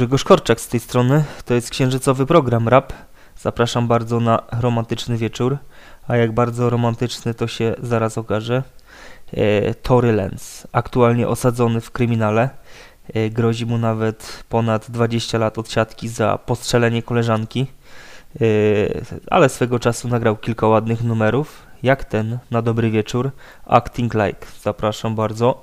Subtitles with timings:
[0.00, 1.24] Grzegorz Korczak z tej strony.
[1.44, 2.92] To jest księżycowy program rap.
[3.38, 5.58] Zapraszam bardzo na romantyczny wieczór.
[6.08, 8.62] A jak bardzo romantyczny to się zaraz okaże.
[9.32, 12.50] E, Tory Lenz, aktualnie osadzony w kryminale.
[13.14, 17.66] E, grozi mu nawet ponad 20 lat odsiadki za postrzelenie koleżanki.
[18.40, 18.44] E,
[19.30, 23.30] ale swego czasu nagrał kilka ładnych numerów, jak ten na dobry wieczór.
[23.66, 24.46] Acting Like.
[24.62, 25.62] Zapraszam bardzo.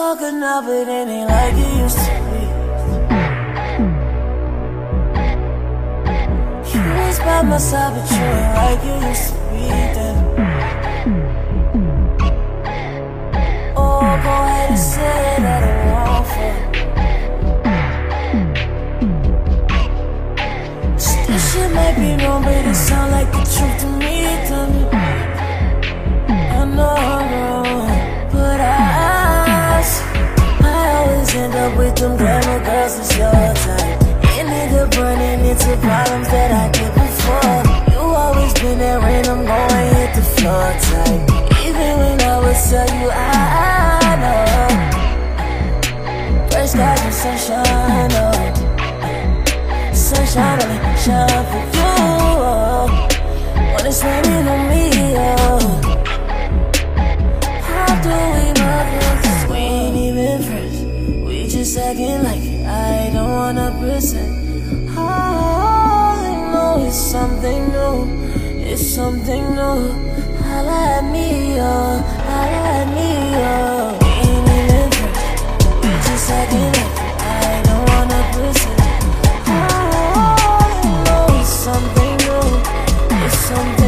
[0.00, 2.40] All good now, but it ain't like it used to be.
[6.72, 9.62] You was by my side, but you ain't like you used to be
[9.96, 10.16] then.
[13.76, 16.54] Oh, go ahead and say that I'm wrong for.
[21.26, 24.14] This shit might be wrong, but it sound like the truth to me,
[24.48, 24.58] to
[31.60, 34.02] up with them glamour girls it's your type.
[34.38, 37.62] Ended up running into problems that I did before.
[37.92, 41.22] You always been there when I'm going hit the floor tight.
[41.66, 43.32] Even when I would tell you I,
[44.08, 44.48] I know.
[46.50, 48.38] First got the sunshine, oh.
[49.92, 51.90] Sunshine only shine for you.
[52.42, 52.86] Oh.
[53.74, 54.84] When it's raining on me,
[55.16, 55.89] oh.
[61.76, 64.30] Acting like I don't wanna present.
[64.96, 68.08] All I know is something new.
[68.70, 69.92] It's something new.
[70.42, 71.98] Holla at me, oh.
[72.28, 73.98] Holla at me, oh.
[74.02, 74.90] We ain't even.
[76.06, 76.52] Just like
[77.20, 78.20] I don't wanna
[79.46, 79.58] I
[81.06, 82.46] know something new.
[83.24, 83.79] It's something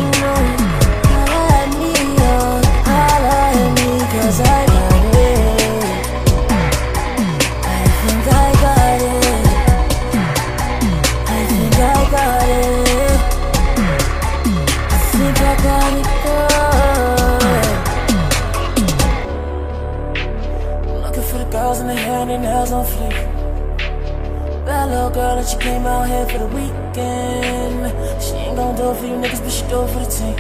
[25.12, 27.93] girl and she came out here for the weekend.
[28.23, 30.37] She ain't gon' do it for you niggas, but she do it for the team.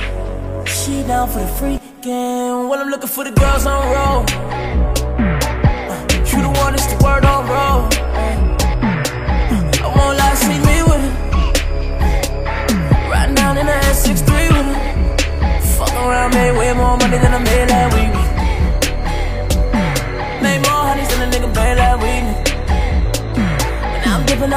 [0.66, 2.68] She down for the freaking.
[2.68, 4.24] Well, I'm looking for the girls on roll.
[5.92, 6.00] Uh,
[6.30, 7.80] you the one that's the word on roll.
[8.20, 8.36] Uh,
[9.84, 11.14] I won't lie, see me with it.
[13.10, 14.78] Riding down in the S63 with it.
[15.76, 18.01] Fuck around, made way more money than I made that week.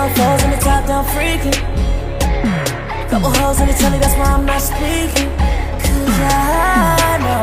[0.05, 1.57] I'm dipping in the top down freaking.
[3.09, 5.29] Couple hoes in the telly, that's why I'm not speaking.
[5.81, 7.41] Cause I know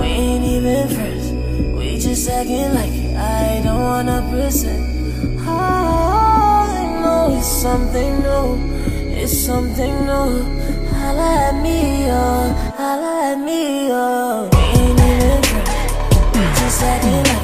[0.00, 1.32] we ain't even friends.
[1.76, 4.80] We just acting like I don't wanna present.
[5.40, 8.60] All I know is something new.
[9.20, 10.44] It's something new.
[10.94, 12.52] Holla at me, oh.
[12.76, 14.48] Holla at me, oh.
[14.52, 15.70] We ain't even friends.
[16.32, 17.43] We just acting like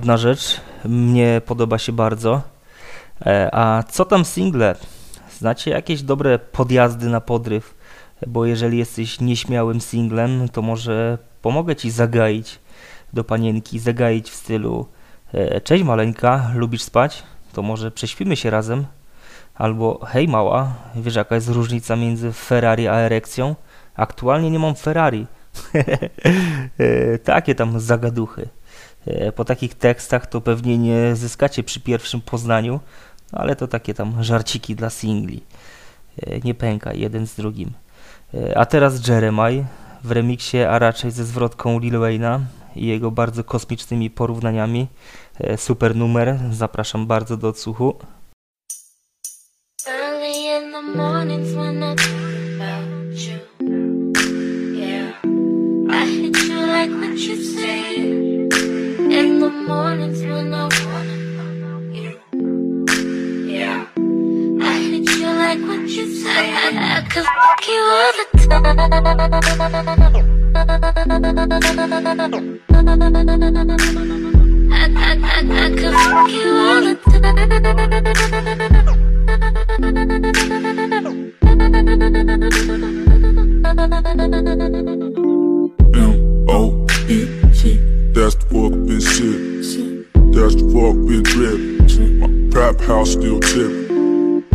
[0.00, 2.42] Ładna rzecz, mnie podoba się bardzo.
[3.26, 4.74] E, A co tam single?
[5.38, 7.74] Znacie jakieś dobre podjazdy na podryw?
[8.26, 12.58] Bo jeżeli jesteś nieśmiałym singlem, to może pomogę ci zagaić
[13.12, 14.86] do panienki, zagaić w stylu
[15.34, 17.22] E, Cześć maleńka, lubisz spać?
[17.52, 18.86] To może prześpimy się razem?
[19.54, 23.54] Albo hej mała, wiesz jaka jest różnica między Ferrari a erekcją?
[23.94, 25.26] Aktualnie nie mam Ferrari.
[26.78, 28.48] E, Takie tam zagaduchy.
[29.06, 32.80] E, Po takich tekstach to pewnie nie zyskacie przy pierwszym poznaniu,
[33.32, 35.42] ale to takie tam żarciki dla singli.
[36.22, 37.70] E, Nie pęka jeden z drugim.
[38.34, 39.66] E, A teraz Jeremiah
[40.04, 42.40] w remiksie, a raczej ze zwrotką Lil Wayne'a
[42.76, 44.86] i jego bardzo kosmicznymi porównaniami.
[45.56, 47.94] Super numer, zapraszam bardzo do odsłuchu.
[49.88, 50.40] Early
[59.50, 61.16] mornings when I wanna
[61.92, 62.20] you.
[63.46, 63.86] Yeah.
[64.62, 66.44] I.
[66.70, 68.66] I, could fuck you all the time.
[74.72, 76.94] I, I, I, I could fuck you all the
[84.72, 85.09] M-O-E-T.
[88.12, 90.12] That's the fuck been shit.
[90.34, 91.60] That's the fuck been drip.
[92.18, 93.70] My trap house still tip.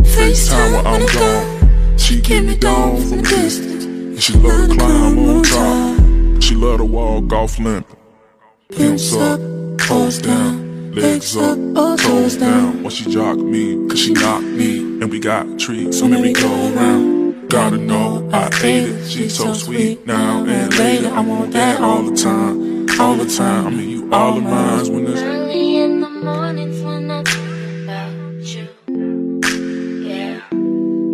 [0.04, 1.98] FaceTime when I'm gone.
[1.98, 3.84] She give me down from distance.
[3.84, 6.42] And she love to climb on top.
[6.42, 7.86] She love to walk off limp.
[8.70, 9.40] Pimps up,
[9.78, 11.56] toes down, legs up,
[11.98, 12.82] toes down.
[12.82, 14.78] When she jock me, cause she knock me.
[15.00, 17.48] And we got treats, so merry go around.
[17.48, 19.08] Gotta know I ate it.
[19.08, 21.08] She's so sweet now and later.
[21.08, 23.66] I want that all the time, all the time.
[23.66, 27.84] I mean, you all of mine when it's Early in the mornings when I think
[27.84, 28.12] about
[28.54, 28.68] you.
[30.02, 30.40] Yeah.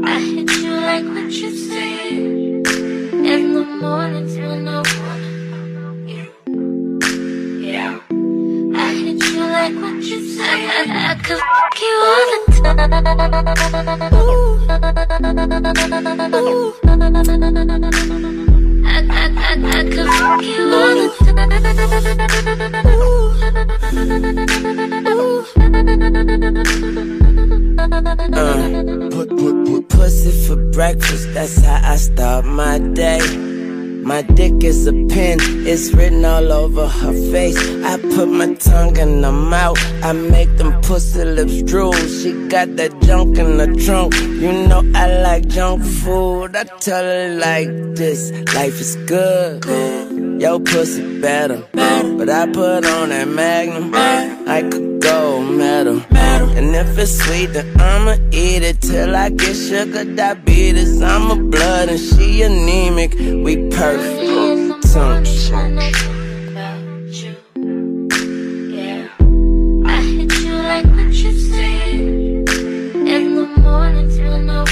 [0.05, 2.09] I hit you like what you say.
[2.09, 5.31] In the mornings when I wanna
[5.75, 6.25] know you.
[7.67, 7.99] Yeah.
[8.77, 10.69] I hit you like what you say.
[10.69, 14.15] I, I could fuck you all the time.
[14.15, 14.61] Ooh.
[18.39, 18.42] Ooh.
[19.65, 20.73] I, could you.
[28.35, 33.52] Uh, put, put, put pussy for breakfast, that's how I start my day.
[34.03, 37.57] My dick is a pen, it's written all over her face.
[37.85, 41.93] I put my tongue in her mouth, I make them pussy lips drool.
[41.93, 46.57] She got that junk in the trunk, you know I like junk food.
[46.57, 50.12] I tell her like this, life is good.
[50.43, 53.93] Yo, pussy better, but I put on that magnum.
[53.95, 56.03] I could go metal.
[56.11, 61.01] And if it's sweet, then I'ma eat it till I get sugar diabetes.
[61.01, 63.15] I'm a blood and she anemic.
[63.15, 64.83] We perfect.
[64.93, 65.25] Tongue.
[65.53, 67.37] When I think you.
[68.75, 69.07] Yeah.
[69.87, 71.95] I hit you like what you say.
[71.95, 74.65] In the mornings when I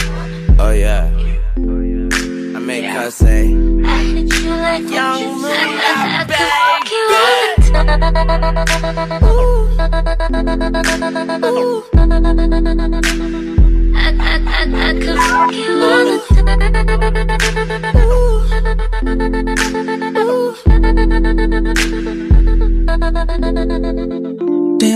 [0.58, 1.04] Oh yeah.
[2.56, 3.59] I make her say,
[8.50, 8.62] Damn,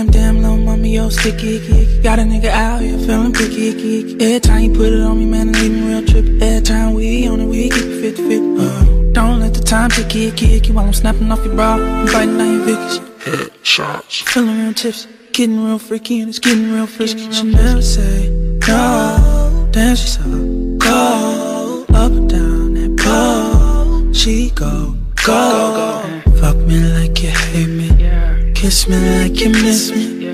[0.07, 2.01] damn, little mommy, yo, sticky, icky.
[2.01, 4.15] Got a nigga out here feeling picky, icky.
[4.19, 6.41] Every time you put it on me, man, it leave me real trippy.
[6.41, 8.35] Every time we on it, we keep it 50 50.
[8.59, 10.73] Uh, don't let the time ticky, icky, icky.
[10.73, 13.04] While I'm snapping off your bra, I'm biting down your Vicky's.
[13.25, 14.23] Headshots.
[14.23, 17.31] Feeling real tipsy, getting real freaky, and it's getting real frisky.
[17.31, 18.29] She never say
[18.67, 19.67] no.
[19.71, 20.23] Damn, she's so
[20.79, 21.89] cold.
[21.89, 24.13] Up and down that pole.
[24.13, 26.31] She go, go, go.
[26.39, 27.89] Fuck me like you hate me.
[28.53, 30.27] Kiss me like you miss me.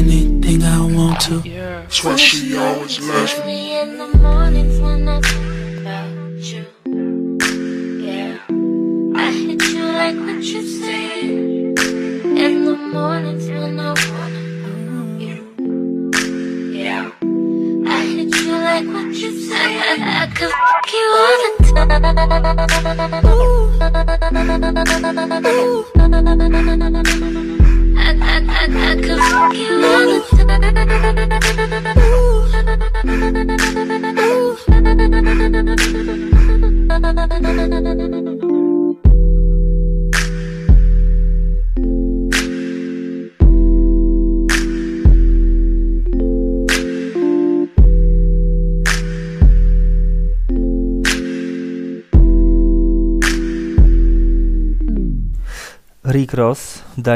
[0.00, 1.40] Anything I want to.
[1.40, 3.69] That's why she always loves me.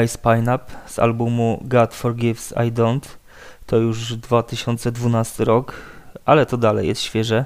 [0.01, 3.07] Dice Pineapple z albumu God Forgives I Don't.
[3.65, 5.73] To już 2012 rok,
[6.25, 7.45] ale to dalej jest świeże.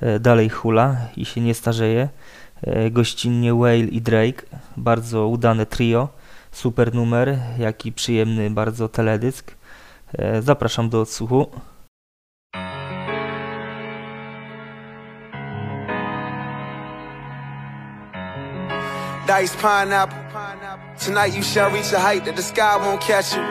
[0.00, 2.08] E, dalej hula i się nie starzeje.
[2.62, 4.42] E, gościnnie Whale i Drake,
[4.76, 6.08] bardzo udane trio,
[6.52, 9.54] super numer, jak i przyjemny bardzo teledysk.
[10.12, 11.46] E, zapraszam do odsłuchu.
[19.26, 20.61] Dice pineapple.
[21.02, 23.42] Tonight you shall reach a height that the sky won't catch you.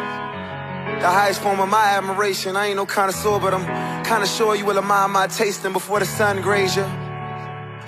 [1.01, 2.55] The highest form of my admiration.
[2.55, 3.65] I ain't no connoisseur, but I'm
[4.05, 6.86] kinda sure you will admire my tasting before the sun graze you.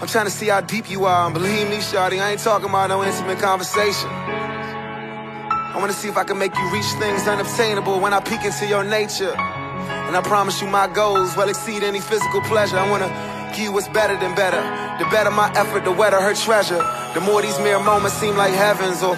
[0.01, 2.67] I'm trying to see how deep you are, and believe me, shawty, I ain't talking
[2.67, 4.09] about no intimate conversation.
[4.09, 8.65] I wanna see if I can make you reach things unobtainable when I peek into
[8.65, 9.33] your nature.
[9.33, 12.77] And I promise you my goals will exceed any physical pleasure.
[12.77, 13.07] I wanna
[13.55, 14.61] give you what's better than better.
[14.99, 16.83] The better my effort, the wetter her treasure.
[17.13, 19.15] The more these mere moments seem like heavens or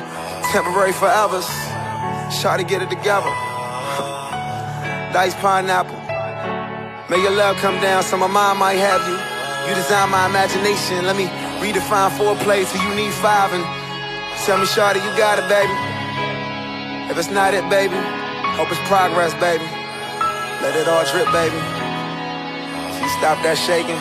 [0.56, 1.44] temporary forevers.
[2.32, 3.28] Shawty, get it together.
[5.12, 6.00] Dice pineapple.
[7.10, 9.20] May your love come down so my mind might have you.
[9.68, 11.04] You design my imagination.
[11.04, 11.28] Let me
[11.60, 13.68] redefine foreplay till you need five and
[14.48, 15.76] tell me, Shawty, you got it, baby.
[17.12, 18.00] If it's not it, baby,
[18.56, 19.68] hope it's progress, baby.
[20.64, 21.60] Let it all drip, baby.
[22.96, 24.00] If you stop that shaking,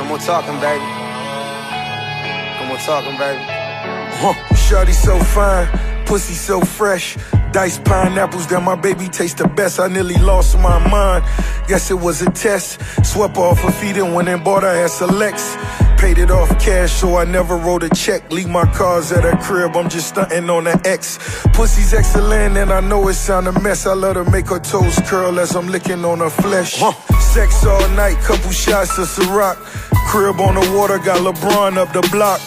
[0.00, 0.88] no more talking, baby.
[2.56, 3.44] No more talking, baby.
[4.16, 4.45] Huh.
[4.66, 5.68] Shawty so fine,
[6.06, 7.16] pussy so fresh.
[7.52, 9.78] Diced pineapples that my baby taste the best.
[9.78, 11.24] I nearly lost my mind.
[11.68, 12.80] Guess it was a test.
[13.06, 15.56] Swept off her feet and went and bought her ass a Lex.
[15.98, 18.32] Paid it off cash, so I never wrote a check.
[18.32, 21.18] Leave my cars at her crib, I'm just stunting on the X.
[21.52, 23.86] Pussy's excellent, and I know it sound a mess.
[23.86, 26.74] I let her make her toes curl as I'm licking on her flesh.
[26.78, 26.92] Huh.
[27.20, 29.56] Sex all night, couple shots of Ciroc.
[30.08, 32.40] Crib on the water, got LeBron up the block.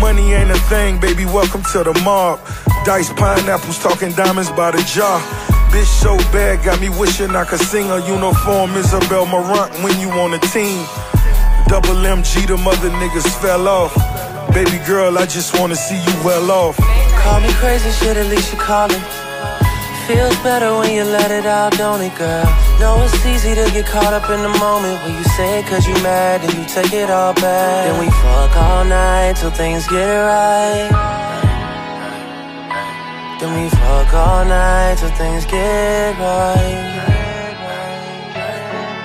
[0.00, 2.40] Money ain't a thing, baby, welcome to the mob.
[2.84, 5.20] Diced pineapples, talking diamonds by the jar.
[5.70, 10.10] Bitch so bad, got me wishing I could sing a uniform Isabel Marant when you
[10.10, 10.84] on a team.
[11.66, 13.94] Double MG, the mother niggas fell off.
[14.54, 16.76] Baby girl, I just wanna see you well off.
[17.22, 19.25] Call me crazy, shit, at least you calling.
[20.06, 22.46] Feels better when you let it out, don't it, girl?
[22.78, 25.84] Know it's easy to get caught up in the moment when you say it cause
[25.84, 27.86] you mad and you take it all back.
[27.86, 30.90] Then we fuck all night till things get right.
[33.40, 37.06] Then we fuck all night till things get right.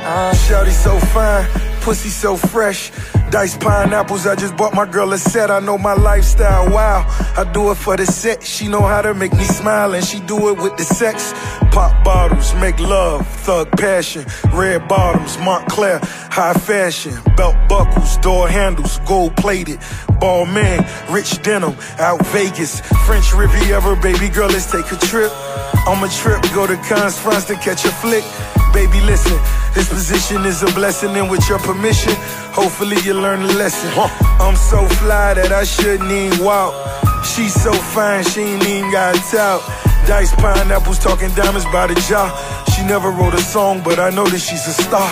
[0.06, 1.48] Uh, Shawty so fine,
[1.82, 2.92] pussy so fresh.
[3.32, 5.50] Diced pineapples, I just bought my girl a set.
[5.50, 7.06] I know my lifestyle, wow.
[7.38, 8.44] I do it for the set.
[8.44, 11.32] She know how to make me smile, and she do it with the sex.
[11.72, 14.26] Pop bottles, make love, thug passion.
[14.52, 17.14] Red bottoms, Moncler, high fashion.
[17.38, 19.80] Belt buckles, door handles, gold plated.
[20.20, 22.82] Balmain, rich denim, out Vegas.
[23.06, 25.32] French Riviera, baby girl, let's take a trip.
[25.88, 28.24] On a trip, go to Cannes, France to catch a flick.
[28.72, 29.38] Baby, listen,
[29.74, 32.14] this position is a blessing, and with your permission,
[32.54, 33.90] hopefully you learn a lesson.
[34.40, 36.74] I'm so fly that I shouldn't even walk.
[37.26, 39.62] She's so fine, she ain't even got a out.
[40.06, 42.30] Diced pineapples, talking diamonds by the jar.
[42.76, 45.12] She never wrote a song, but I know that she's a star.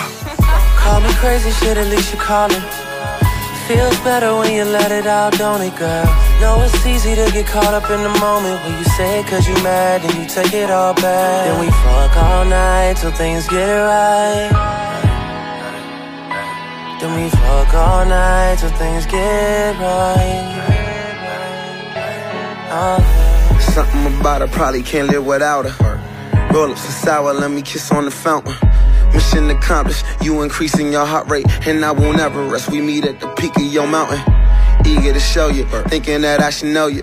[0.78, 2.62] Call me crazy, shit, at least you calling.
[3.70, 6.04] Feels better when you let it out, don't it, girl?
[6.40, 9.46] Know it's easy to get caught up in the moment when you say it cause
[9.46, 11.46] you mad and you take it all back.
[11.46, 14.50] Then we fuck all night till things get right.
[17.00, 20.50] Then we fuck all night till things get right.
[22.72, 26.50] Oh, Something about her probably can't live without her.
[26.52, 28.56] Roll up some sour, let me kiss on the fountain.
[29.12, 32.70] Mission accomplished, you increasing your heart rate, and I won't ever rest.
[32.70, 34.20] We meet at the peak of your mountain.
[34.86, 37.02] Eager to show you, thinking that I should know you.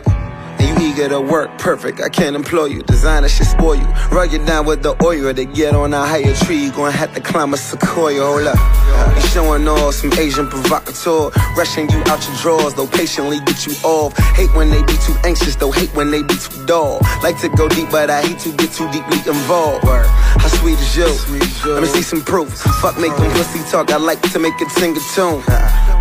[0.59, 2.01] And you eager to work, perfect.
[2.01, 2.83] I can't employ you.
[2.83, 3.85] Designer should spoil you.
[4.11, 6.57] Rug you down with the oil to get on a higher tree.
[6.57, 8.21] You gonna have to climb a sequoia.
[8.23, 9.15] Hold up.
[9.15, 11.31] You showing off some Agent Provocateur.
[11.55, 14.17] Rushing you out your drawers, though patiently get you off.
[14.35, 16.99] Hate when they be too anxious, though hate when they be too dull.
[17.23, 19.85] Like to go deep, but I hate to get too deeply involved.
[19.85, 21.09] How sweet is you?
[21.71, 22.49] Let me see some proof.
[22.81, 25.43] Fuck making pussy talk, I like to make it sing a tune.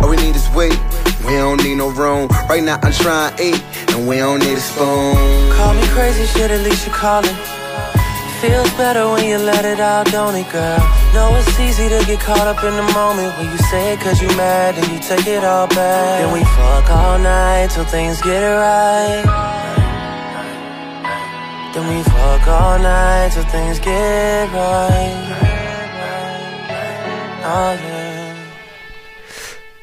[0.01, 0.77] All we need is weight,
[1.25, 2.27] we don't need no room.
[2.49, 3.61] Right now I'm trying eat,
[3.97, 5.15] and we don't need a spoon.
[5.57, 7.35] Call me crazy, shit, at least you calling.
[8.41, 10.77] Feels better when you let it out, don't it, girl?
[11.13, 14.21] Know it's easy to get caught up in the moment when you say it cause
[14.21, 16.21] you mad and you take it all back.
[16.21, 19.25] Then we fuck all night till things get right.
[21.73, 25.17] Then we fuck all night till things get right.
[27.43, 28.35] Oh yeah.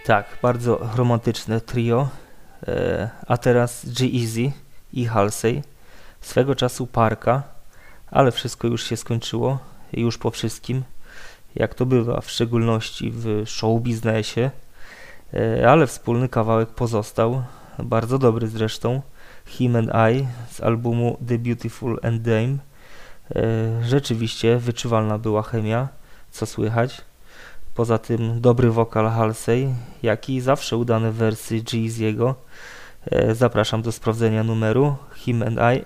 [0.05, 2.09] Tak, bardzo romantyczne trio.
[2.69, 4.53] E, a teraz G-Eazy
[4.93, 5.63] i Halsey,
[6.21, 7.43] swego czasu Parka,
[8.11, 9.59] ale wszystko już się skończyło,
[9.93, 10.83] już po wszystkim,
[11.55, 14.51] jak to bywa, w szczególności w show biznesie,
[15.35, 17.43] e, ale wspólny kawałek pozostał,
[17.79, 19.03] bardzo dobry zresztą,
[19.47, 22.57] Him and I z albumu The Beautiful and Dame.
[23.37, 25.89] E, rzeczywiście wyczuwalna była chemia,
[26.31, 27.05] co słychać.
[27.75, 32.35] Poza tym dobry wokal Halsey, jak i zawsze udane wersy Jeezy'ego.
[33.11, 35.85] E, zapraszam do sprawdzenia numeru Him and I.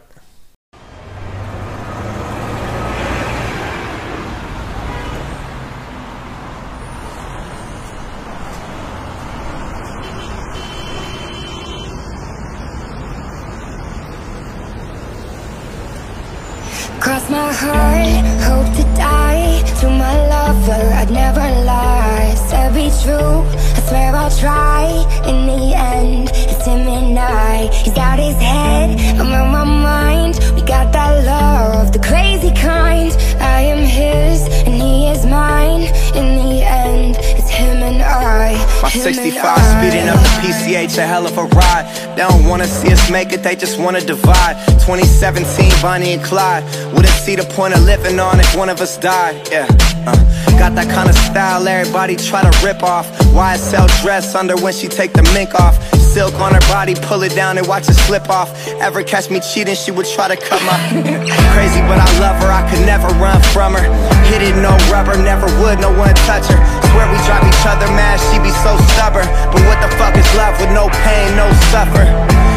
[43.48, 44.60] they just wanna divide.
[44.84, 46.62] 2017, Bonnie and Clyde.
[46.92, 49.40] Wouldn't see the point of living on if one of us died.
[49.50, 49.64] Yeah.
[50.04, 50.12] Uh.
[50.60, 53.08] Got that kind of style everybody try to rip off.
[53.32, 55.80] YSL dress under when she take the mink off.
[55.96, 58.52] Silk on her body, pull it down and watch it slip off.
[58.84, 60.76] Ever catch me cheating, she would try to cut my.
[61.56, 63.84] Crazy, but I love her, I could never run from her.
[64.28, 66.60] Hit it, no rubber, never would, no one touch her.
[66.92, 69.28] Swear we drive each other mad, she be so stubborn.
[69.48, 72.47] But what the fuck is love with no pain, no suffer?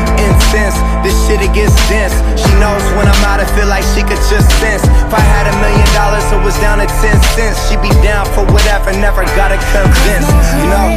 [0.51, 2.11] Incense, this shit it gets dense.
[2.35, 4.83] She knows when I'm out, I feel like she could just sense.
[4.83, 7.55] If I had a million dollars, it was down to 10 cents.
[7.69, 10.27] She'd be down for whatever, never gotta convince,
[10.59, 10.87] you know?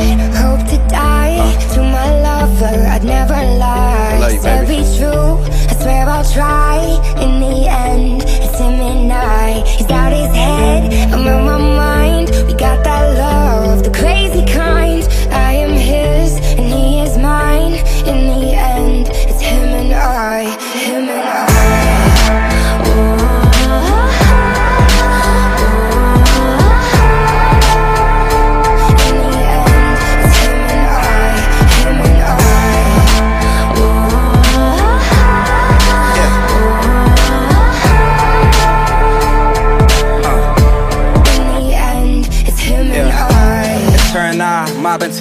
[0.43, 1.39] Hope to die
[1.75, 2.83] to my lover.
[2.83, 4.35] I'd never lie.
[4.35, 5.39] you, Said be true.
[5.71, 6.83] I swear I'll try.
[7.23, 9.63] In the end, it's him and I.
[9.71, 11.15] He's out his head.
[11.15, 12.31] I'm on my mind.
[12.49, 13.04] We got that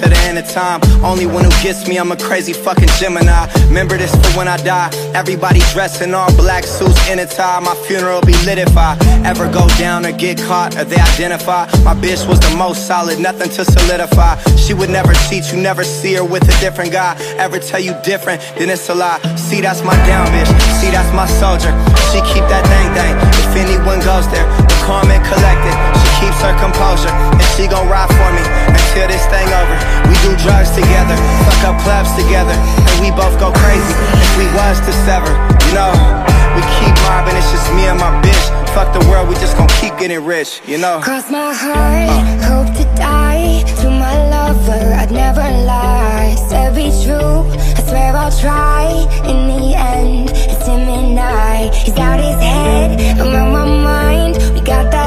[0.04, 0.80] to the end of time.
[1.02, 3.46] Only one who gets me, I'm a crazy fucking Gemini.
[3.68, 4.90] Remember this for when I die.
[5.14, 7.60] Everybody dressed in all black suits in a tie.
[7.60, 11.66] My funeral be lit if I ever go down or get caught or they identify.
[11.82, 14.36] My bitch was the most solid, nothing to solidify.
[14.56, 17.16] She would never cheat, you never see her with a different guy.
[17.38, 19.20] Ever tell you different, then it's a lie.
[19.36, 20.50] See, that's my down bitch.
[20.80, 21.72] See, that's my soldier.
[22.12, 23.14] She keep that thing thing.
[23.42, 25.74] If anyone goes there, the calm and collected.
[25.96, 29.76] She keeps her composure, and she gon' ride for me until this thing over.
[30.08, 31.16] We do drugs together,
[31.48, 35.32] fuck up clubs together, and we both go crazy if we was to sever.
[35.68, 35.92] You know,
[36.54, 38.44] we keep mobbing, it's just me and my bitch.
[38.76, 40.60] Fuck the world, we just gon' keep getting rich.
[40.68, 41.00] You know.
[41.00, 42.10] Cross my heart,
[42.44, 44.84] hope to die to my lover.
[45.00, 46.36] I'd never lie.
[46.48, 47.46] Said be true,
[47.94, 48.86] swear I'll try.
[49.30, 51.70] In the end, it's him and I.
[51.84, 54.34] He's out his head, I'm on my mind.
[54.54, 55.03] We got that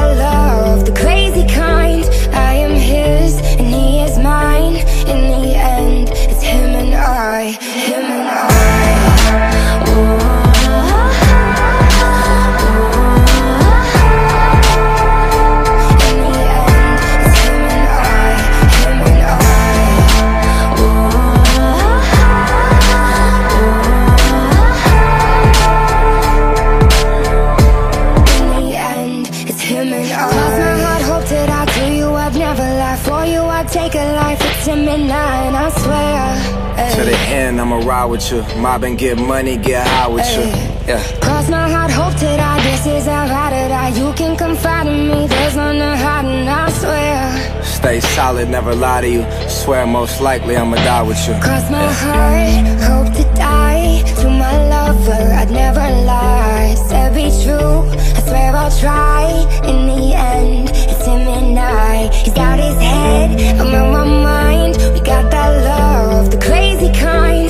[38.08, 38.42] with you.
[38.60, 40.44] Mob and get money, get high with you.
[40.88, 41.02] Yeah.
[41.20, 42.62] Cross my heart, hope to die.
[42.62, 43.88] This is how I to die.
[44.00, 45.26] You can confide in me.
[45.26, 47.62] There's none to hide, and I swear.
[47.62, 49.24] Stay solid, never lie to you.
[49.48, 51.34] Swear most likely I'ma die with you.
[51.40, 55.22] Cross my heart, hope to die to my lover.
[55.40, 56.74] I'd never lie.
[56.88, 57.84] Said be true,
[58.16, 59.24] I swear I'll try.
[59.70, 62.08] In the end, it's him and I.
[62.24, 64.76] He's got his head, I'm on my mind.
[64.94, 67.48] We got that love, of the crazy kind.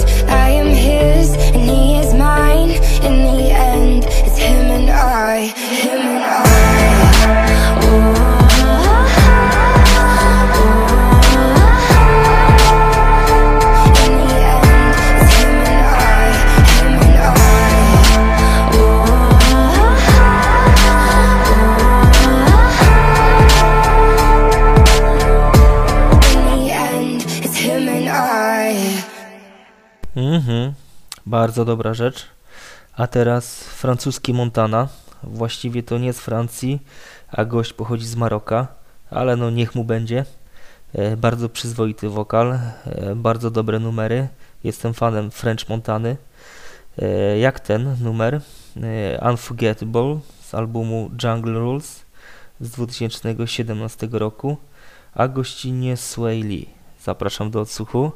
[1.19, 1.88] And he
[31.29, 32.27] Bardzo dobra rzecz.
[32.97, 34.89] A teraz francuski Montana.
[35.23, 36.81] Właściwie to nie z Francji,
[37.29, 38.67] a gość pochodzi z Maroka,
[39.11, 40.25] ale no niech mu będzie.
[40.93, 44.29] E, bardzo przyzwoity wokal, e, bardzo dobre numery.
[44.65, 46.17] Jestem fanem French Montany.
[46.99, 48.41] E, jak ten numer
[49.31, 52.05] Unforgettable z albumu Jungle Rules
[52.61, 54.57] z 2017 roku,
[55.15, 56.69] a gościnnie Sway Lee.
[57.03, 58.13] Zapraszam do odsłuchu.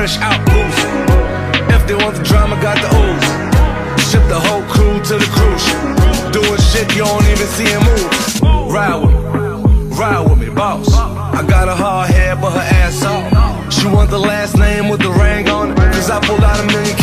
[0.00, 0.80] fresh out boost.
[1.76, 3.28] If they want the drama, got the ooze.
[4.08, 5.66] Ship the whole crew to the cruise.
[6.32, 8.72] Doing shit you don't even see him move.
[8.72, 10.88] Ride with me, ride with me, boss.
[11.38, 13.72] I got a hard head, but her ass off.
[13.72, 15.76] She want the last name with the ring on it.
[15.76, 16.96] Cause I pulled out a million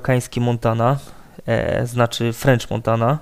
[0.00, 0.98] marokański Montana,
[1.46, 3.18] e, znaczy French Montana.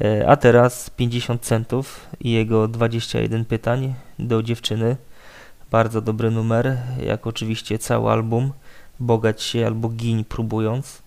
[0.00, 4.96] E, a teraz 50 centów i jego 21 pytań do dziewczyny.
[5.70, 8.52] Bardzo dobry numer, jak oczywiście cały album.
[9.00, 11.02] Bogać się albo giń próbując.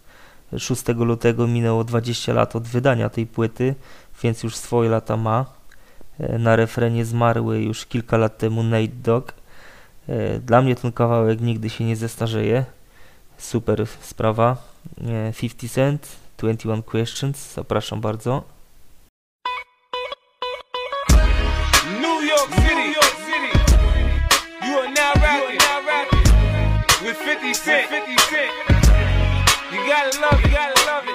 [0.58, 3.76] 6 lutego minęło 20 lat od wydania tej płyty,
[4.24, 5.46] więc już swoje lata ma.
[6.20, 9.34] E, na refrenie zmarły już kilka lat temu Nate Dog.
[10.08, 12.66] E, dla mnie ten kawałek nigdy się nie zestarzeje.
[13.38, 14.75] Super sprawa.
[15.34, 17.54] 50 Cent, 21 Questions.
[17.54, 18.44] Zapraszam bardzo.
[22.02, 23.52] New York City, York City.
[24.68, 26.26] You are now rapping, now rapping
[27.02, 27.18] with
[29.72, 31.15] You gotta love, you gotta love it.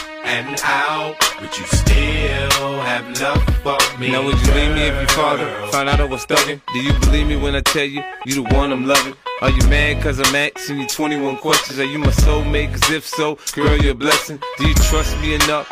[0.23, 1.15] and out?
[1.41, 4.11] Would you still have love for me?
[4.11, 6.61] Now would you leave me if your father found out I was thugging?
[6.73, 9.15] Do you believe me when I tell you you the one I'm loving?
[9.41, 11.79] Are you mad cause I'm asking you 21 questions?
[11.79, 12.71] Are you my soulmate?
[12.71, 14.39] Cause if so, girl, you're a blessing.
[14.57, 15.71] Do you trust me enough?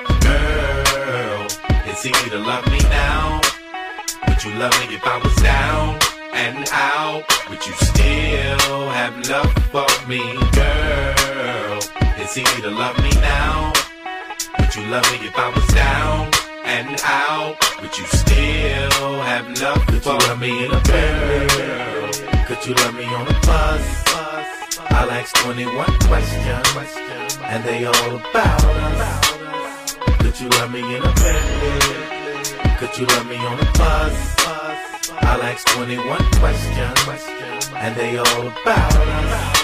[2.03, 3.39] It's easy to love me now.
[4.27, 5.99] Would you love me if I was down
[6.33, 7.23] and out?
[7.47, 10.17] Would you still have love for me,
[10.49, 11.79] girl?
[12.17, 13.71] It's easy to love me now.
[14.57, 16.31] Would you love me if I was down
[16.65, 17.57] and out?
[17.83, 22.11] Would you still have love Could for you love me in a girl?
[22.47, 24.03] Could you love me on a bus?
[24.89, 26.97] I'll ask 21 questions,
[27.43, 29.40] and they all about us.
[30.19, 32.77] Could you love me in a bed?
[32.79, 34.35] Could you love me on a bus?
[35.21, 39.60] I'll ask 21 questions, and they all about us.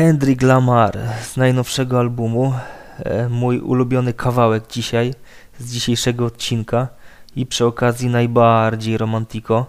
[0.00, 2.54] Kendrick Lamar z najnowszego albumu,
[2.98, 5.14] e, mój ulubiony kawałek dzisiaj,
[5.58, 6.88] z dzisiejszego odcinka
[7.36, 9.66] i przy okazji najbardziej romantiko.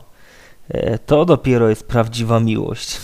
[0.69, 2.99] E, To dopiero jest prawdziwa miłość.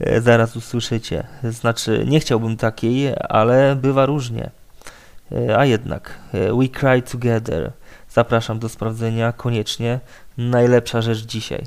[0.00, 1.24] E, Zaraz usłyszycie.
[1.44, 4.50] Znaczy, nie chciałbym takiej, ale bywa różnie.
[5.56, 7.72] A jednak, We Cry Together.
[8.10, 10.00] Zapraszam do sprawdzenia koniecznie.
[10.38, 11.64] Najlepsza rzecz dzisiaj.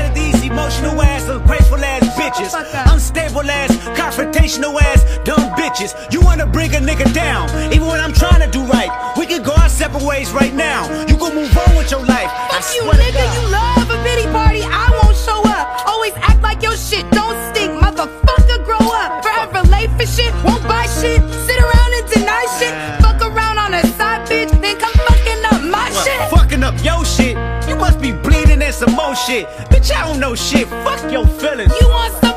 [0.00, 2.54] Of these emotional ass, ungrateful ass bitches.
[2.92, 5.92] Unstable ass, confrontational ass, dumb bitches.
[6.12, 8.90] You wanna bring a nigga down, even when I'm trying to do right.
[9.18, 10.88] We can go our separate ways right now.
[11.06, 12.30] You can move on with your life.
[12.32, 13.07] I Fuck you, swear to
[29.28, 29.46] shit.
[29.70, 30.66] Bitch, I don't know shit.
[30.68, 31.72] Fuck your feelings.
[31.80, 32.27] You want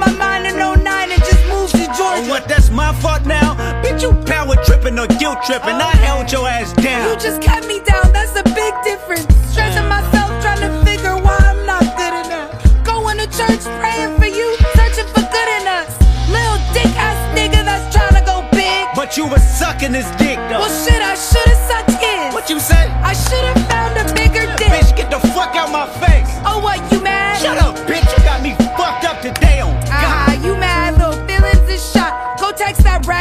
[0.00, 2.48] my mind in 09 and just moved to Oh, what?
[2.48, 3.54] That's my fault now?
[3.84, 5.76] Bitch, you power tripping or guilt tripping.
[5.76, 7.08] I held your ass down.
[7.08, 9.28] You just kept me down, that's a big difference.
[9.52, 9.94] Stressing mm.
[9.94, 12.50] myself, trying to figure why I'm not good enough.
[12.84, 15.92] Going to church, praying for you, searching for good in us.
[16.32, 18.88] Little dick ass nigga that's trying to go big.
[18.96, 20.64] But you was sucking this dick, though.
[20.64, 22.34] Well, shit, I should've sucked his.
[22.34, 22.88] What you say?
[23.04, 24.72] I should've found a bigger dick.
[24.72, 26.09] Bitch, get the fuck out my face.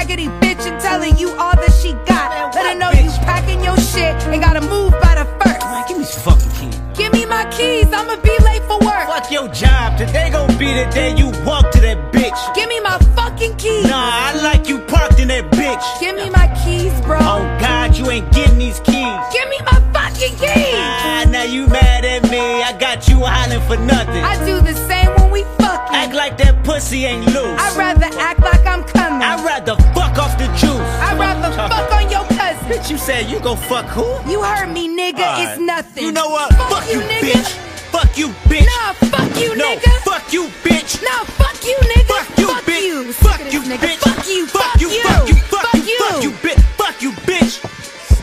[0.10, 2.56] Raggedy bitch and tell her you all that she got.
[2.56, 5.62] Let her know you packing your shit and gotta move by the first.
[5.66, 6.78] Man, give me this fucking key.
[6.96, 9.06] Give me my keys, I'ma be late for work.
[9.08, 9.98] Fuck your job.
[9.98, 12.56] Today gon' be the day you walk to that bitch.
[12.56, 13.86] Give me my fucking keys.
[13.86, 15.86] Nah, I like you parked in that bitch.
[16.00, 17.20] Give me my keys, bro.
[17.22, 19.20] Oh God, you ain't getting these keys.
[19.32, 20.74] Give me my fucking keys.
[20.74, 22.40] Ah, now you mad at me.
[22.40, 24.24] I got you hollering for nothing.
[24.24, 25.96] I do the same when we fucking.
[25.96, 27.60] Act like that pussy ain't loose.
[27.62, 28.84] I'd rather act like I'm
[29.22, 30.80] I'd rather fuck off the juice.
[31.04, 32.66] I'd rather fuck on your cousin.
[32.70, 34.06] Bitch, you said you gon' fuck who?
[34.30, 35.20] You heard me, nigga.
[35.20, 35.48] Alright.
[35.54, 36.06] It's nothing.
[36.06, 36.54] You know what?
[36.54, 37.34] Fuck, Fuck you, you, nigga.
[37.34, 37.52] bitch.
[37.92, 38.66] Fuck you, bitch.
[38.66, 39.92] Nah, fuck you, no, nigga.
[40.04, 41.02] fuck you, bitch.
[41.04, 42.08] Nah, fuck you, nigga.
[42.08, 42.84] Fuck you, fuck bitch.
[42.86, 43.14] you.
[43.14, 43.78] Fuck you, nigga.
[43.78, 43.98] bitch.
[43.98, 44.48] Fuck you.
[44.48, 46.62] Fuck you, fuck you, fuck you, fuck you, bitch.
[46.78, 47.60] Fuck you, bitch.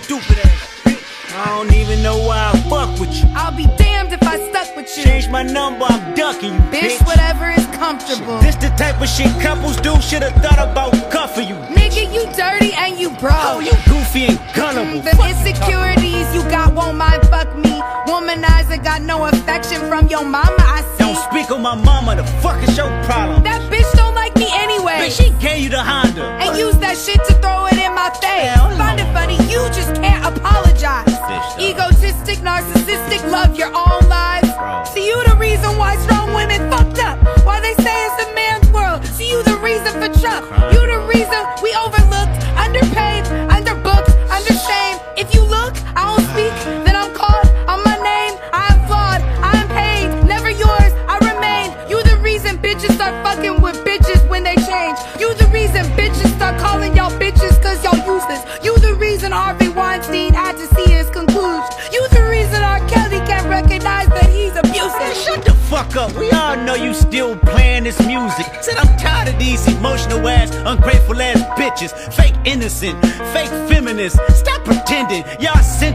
[0.04, 1.36] Stupid ass bitch.
[1.36, 3.28] I don't even know why I fuck with you.
[3.34, 5.04] I'll be damned if I stuck with you.
[5.04, 7.06] Change my number, I'm ducking you, Bitch, bitch.
[7.06, 8.38] whatever is comfortable.
[8.40, 9.94] This the type of shit couples do.
[10.00, 11.54] Should've thought about cuffing you.
[11.78, 13.46] Nigga, you dirty and you broke.
[13.46, 15.02] Oh, you goofy and gullible.
[15.06, 17.74] The insecurities you got won't mind fuck me.
[18.08, 21.04] Womanizer got no affection from your mama, I see.
[21.04, 22.16] Don't speak on my mama.
[22.16, 23.44] The fuck is your problem?
[23.44, 24.98] That bitch don't like me anyway.
[25.06, 26.24] Bitch, she gave you the Honda.
[26.42, 28.50] and use that shit to throw it in my face.
[28.50, 28.76] Hell no.
[28.82, 31.05] Find it funny, you just can't apologize.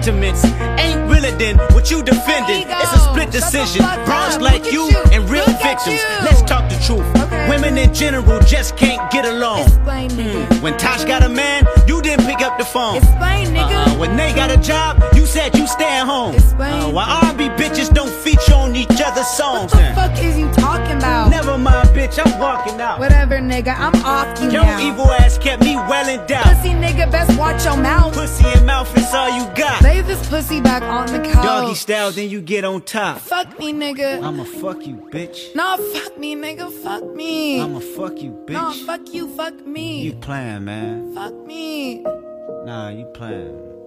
[0.01, 0.43] Sentiments
[0.79, 2.65] ain't realer than what you defending.
[2.67, 3.85] It's a split decision.
[4.05, 6.01] Bronze like you and real victims.
[6.25, 7.05] Let's talk the truth.
[7.49, 9.61] Women in general just can't get along.
[9.61, 10.61] Explain, nigga.
[10.61, 12.97] When Tosh got a man, you didn't pick up the phone.
[12.97, 13.87] Explain, nigga.
[13.87, 16.35] Uh, when they got a job, you said you stay at home.
[16.59, 19.73] Uh, why R&B bitches don't feature on each other's songs?
[19.73, 21.30] What the fuck is you talking about?
[22.11, 22.99] Bitch, I'm walking out.
[22.99, 23.73] Whatever, nigga.
[23.77, 24.79] I'm off you Your now.
[24.79, 26.43] evil ass kept me well in doubt.
[26.43, 28.13] Pussy nigga, best watch your mouth.
[28.13, 29.81] Pussy and mouth is all you got.
[29.81, 31.43] Lay this pussy back on the couch.
[31.43, 33.19] Doggy style, then you get on top.
[33.19, 34.21] Fuck me, nigga.
[34.21, 35.55] I'ma fuck you, bitch.
[35.55, 36.69] Nah, fuck me, nigga.
[36.69, 37.61] Fuck me.
[37.61, 38.51] I'ma fuck you, bitch.
[38.51, 39.29] Nah, fuck you.
[39.29, 40.01] Fuck me.
[40.01, 41.13] You playing, man.
[41.13, 42.01] Fuck me.
[42.65, 43.80] Nah, you playing.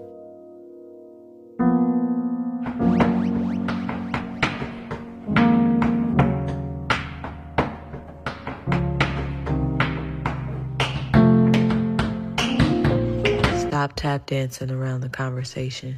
[13.93, 15.95] Tap dancing around the conversation.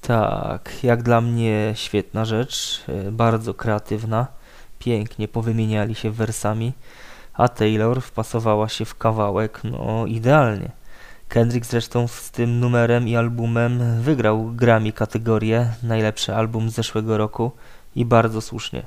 [0.00, 4.26] Tak, jak dla mnie świetna rzecz, e, bardzo kreatywna,
[4.78, 6.72] pięknie powymieniali się wersami,
[7.34, 10.70] a Taylor wpasowała się w kawałek, no idealnie.
[11.28, 17.52] Kendrick zresztą z tym numerem i albumem wygrał Grammy kategorię najlepszy album z zeszłego roku
[17.96, 18.86] i bardzo słusznie.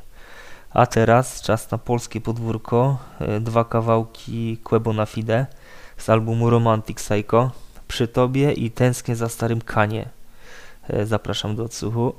[0.74, 5.46] A teraz czas na polskie podwórko, e, dwa kawałki Quebo Fide
[5.98, 7.52] z albumu Romantic Psycho,
[7.94, 10.10] Przy Tobie i Tęsknię za starym Kanie.
[10.90, 12.14] E, Zapraszam do odsłuchu.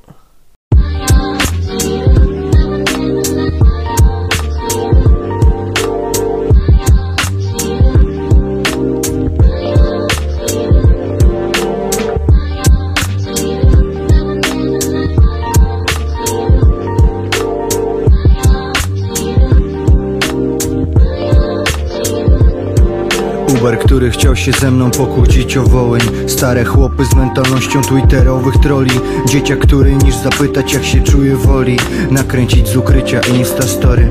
[23.95, 28.91] Który chciał się ze mną pokłócić o Wołyń Stare chłopy z mentalnością twitterowych troli.
[29.29, 31.79] Dzieciak, który niż zapytać jak się czuje woli
[32.11, 34.11] Nakręcić z ukrycia Instastory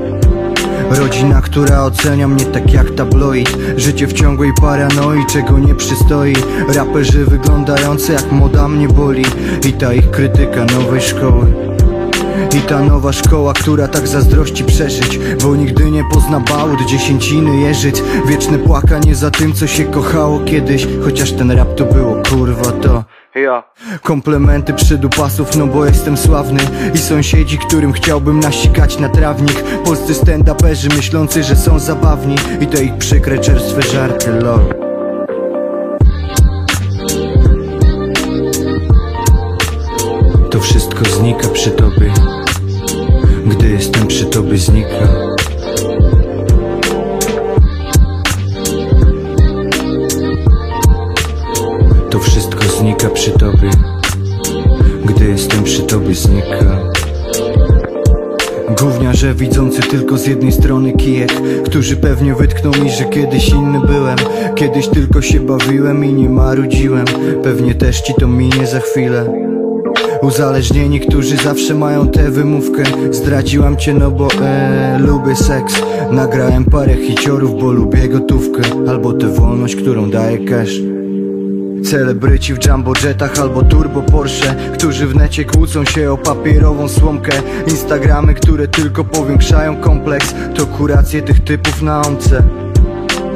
[0.89, 3.57] Rodzina, która ocenia mnie tak jak tabloid.
[3.77, 6.36] Życie w ciągłej paranoi, czego nie przystoi.
[6.75, 9.25] Raperzy wyglądający jak moda mnie boli.
[9.69, 11.72] I ta ich krytyka nowej szkoły
[12.58, 18.04] i ta nowa szkoła, która tak zazdrości przeżyć Bo nigdy nie pozna bałut, dziesięciny jeżyc
[18.28, 20.88] Wieczne płakanie za tym, co się kochało kiedyś.
[21.04, 23.04] Chociaż ten rap to było, kurwa, to
[23.36, 23.64] ja.
[24.01, 26.60] Komplementy przydupasów, no bo jestem sławny.
[26.93, 29.64] I sąsiedzi, którym chciałbym nasikać na trawnik.
[29.86, 32.36] Polscy stand-uperzy myślący, że są zabawni.
[32.62, 34.60] I to ich przykre, czerstwe żarty, lol.
[40.51, 42.14] To wszystko znika przy tobie
[43.46, 45.08] Gdy jestem przy tobie znika
[52.10, 53.70] To wszystko znika przy tobie.
[55.06, 56.80] Gdy jestem przy tobie znika
[58.80, 61.32] Gówniarze widzący tylko z jednej strony kijek
[61.66, 64.18] Którzy pewnie wytkną mi, że kiedyś inny byłem.
[64.56, 67.06] Kiedyś tylko się bawiłem i nie marudziłem.
[67.44, 69.53] Pewnie też ci to minie za chwilę
[70.24, 72.84] Uzależnieni, którzy zawsze mają tę wymówkę.
[73.11, 75.82] Zdradziłam cię no bo e, lubię seks.
[76.11, 78.61] Nagrałem parę hiciorów, bo lubię gotówkę.
[78.89, 80.80] Albo tę wolność, którą daje cash.
[81.84, 87.32] Celebryci w jumbo jetach albo turbo Porsche Którzy w necie kłócą się o papierową słomkę.
[87.67, 90.36] Instagramy, które tylko powiększają kompleks.
[90.55, 92.62] To kuracje tych typów na omce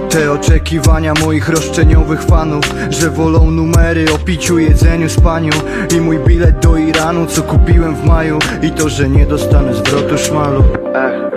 [0.09, 5.51] te oczekiwania moich roszczeniowych fanów Że wolą numery o piciu, jedzeniu, spaniu.
[5.97, 8.39] I mój bilet do Iranu, co kupiłem w maju.
[8.61, 10.63] I to, że nie dostanę zwrotu szmalu.
[10.95, 11.27] Ech.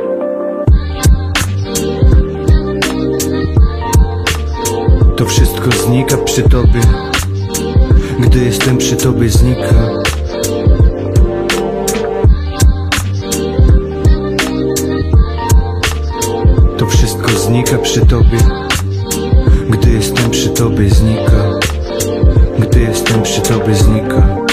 [5.17, 6.81] To wszystko znika przy tobie.
[8.21, 9.75] Gdy jestem przy tobie znika
[17.51, 18.39] znika przy tobie.
[19.71, 21.59] Gdy jestem przy tobie znika.
[22.59, 24.50] Gdy jestem przy tobie znika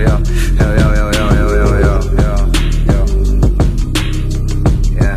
[0.00, 0.18] yo,
[0.60, 2.00] yo, yo, yo, yo, yo, yo, yo,
[2.86, 3.06] yo,
[5.00, 5.16] yeah.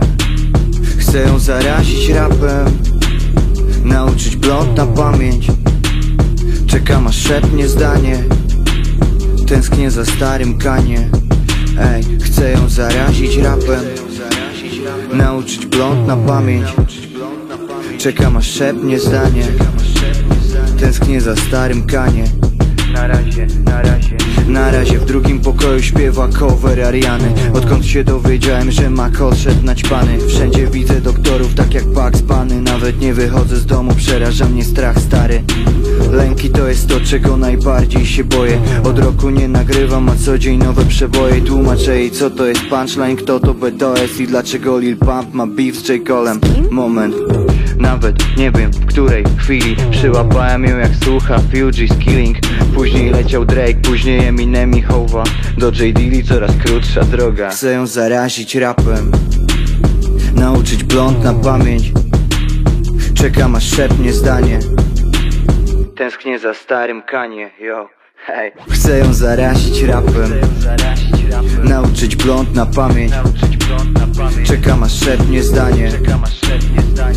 [0.97, 2.65] Chcę ją zarazić rapem
[3.83, 5.47] Nauczyć blond na pamięć
[6.67, 8.23] Czekam aż szepnie zdanie
[9.47, 11.09] Tęsknię za starym kanie
[11.79, 13.85] Ej, chcę ją zarazić rapem
[15.13, 16.67] Nauczyć blond na pamięć
[17.97, 19.43] Czekam aż szepnie zdanie
[20.79, 22.23] Tęsknię za starym kanie
[22.93, 24.10] Na razie, na razie
[24.51, 27.33] Na razie w drugim pokoju śpiewa cover Ariany.
[27.53, 30.17] Odkąd się dowiedziałem, że ma odszedł naćpany.
[30.27, 32.61] Wszędzie widzę doktorów tak jak Bugs Bunny.
[32.61, 35.43] Nawet nie wychodzę z domu, przeraża mnie strach stary.
[36.11, 38.61] Lęki to jest to, czego najbardziej się boję.
[38.83, 41.41] Od roku nie nagrywam, a co dzień nowe przeboje.
[41.41, 45.75] Tłumaczę jej co to jest punchline, kto to BTS I dlaczego Lil Pump ma beef
[45.75, 46.07] z J.
[46.07, 46.39] Colem
[46.71, 47.15] Moment.
[47.77, 49.75] Nawet nie wiem w której chwili.
[49.91, 52.37] Przyłapałem ją jak słucha Fugees Killing
[52.81, 55.23] Później leciał Drake, później Eminem i Howa
[55.57, 55.93] Do J.
[55.93, 57.49] Dilly coraz krótsza droga.
[57.49, 59.11] Chcę ją zarazić rapem.
[60.35, 61.91] Nauczyć blond na pamięć.
[63.13, 64.59] Czekam aż szepnie zdanie.
[65.95, 67.89] Tęsknię za starym kanie, yo
[68.25, 68.51] Hej.
[68.69, 70.31] Chcę ją zarazić rapem.
[71.63, 73.13] Nauczyć blond na pamięć.
[74.43, 75.91] Czekam aż szepnie zdanie.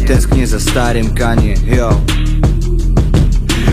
[0.06, 2.00] Tęsknię za starym kanie, yo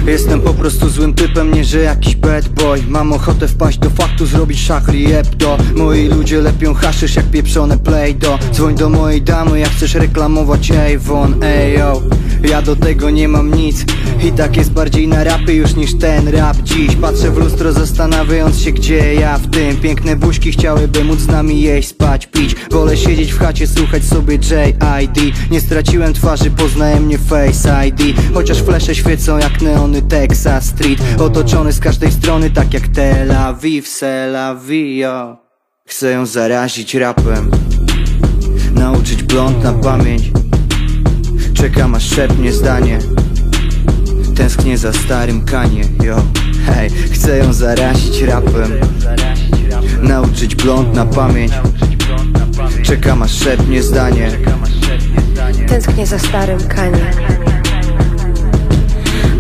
[0.08, 2.84] Jestem po prostu złym typem, nie że jakiś bad boy.
[2.88, 8.16] Mam ochotę wpaść do faktu, zrobić szachry jebdo Moi ludzie lepią haszysz jak pieprzone play
[8.16, 8.40] do.
[8.54, 12.02] Dzwoń do mojej damy, jak chcesz reklamować Avon Ej yo,
[12.50, 13.86] ja do tego nie mam nic.
[14.24, 16.96] I tak jest bardziej na rapy już niż ten rap dziś.
[16.96, 19.78] Patrzę w lustro zastanawiając się gdzie ja w tym.
[19.78, 22.56] Piękne buźki chciałyby móc z nami jeść, spać, pić.
[22.72, 25.22] Wolę siedzieć w chacie, słuchać sobie J.I.D
[25.52, 28.02] Nie straciłem twarzy, poznałem mnie Face ID
[28.34, 29.62] Chociaż flesze świecą jak
[29.92, 35.38] neony Texas Street Otoczony z każdej strony tak jak Tel Aviv, Selavio
[35.86, 37.52] Chcę ją zarazić rapem
[38.74, 40.32] Nauczyć blond na pamięć.
[41.54, 43.00] Czekam aż szepnie zdanie
[44.36, 46.24] Tęsknię za starym kanie, yo.
[46.66, 48.72] Hej, chcę ją zarazić rapem
[50.02, 51.52] Nauczyć blond na pamięć.
[52.84, 54.32] Czekam aż szepnie zdanie
[55.68, 57.41] Tęsknię za starym Kanye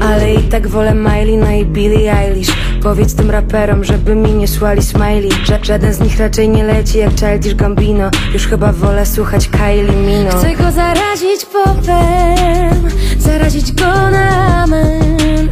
[0.02, 2.52] Ale i tak wolę Miley, no i Billie Eilish.
[2.84, 5.30] Powiedz tym raperom, żeby mi nie słali smiley.
[5.43, 8.10] Że żaden z nich raczej nie leci jak Childish Gambino.
[8.34, 12.89] Już chyba wolę słuchać Kylie Mino Chcę go zarazić popem
[13.20, 15.49] Zarazić go na amen.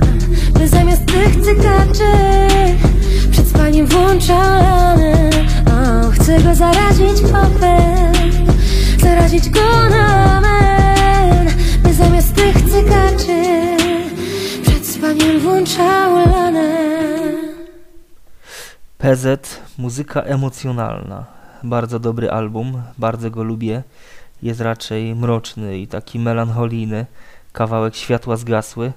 [0.54, 2.12] By zamiast tych cykaczy
[3.32, 5.30] Przed spaniem włączał lanę
[5.66, 8.14] o, Chcę go zarazić popem
[9.02, 11.48] Zarazić go na amen.
[11.84, 13.79] By zamiast tych cykaczy
[15.00, 16.78] Spaniem włączał lanę
[18.98, 21.26] PZ, muzyka emocjonalna.
[21.64, 23.84] Bardzo dobry album, bardzo go lubię.
[24.44, 27.06] Jest raczej mroczny i taki melancholijny.
[27.52, 28.92] Kawałek światła zgasły.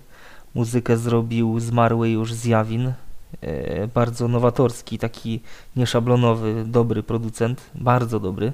[0.55, 2.93] Muzykę zrobił zmarły już Zjawin.
[3.41, 5.41] E, bardzo nowatorski, taki
[5.77, 7.61] nieszablonowy, dobry producent.
[7.75, 8.53] Bardzo dobry.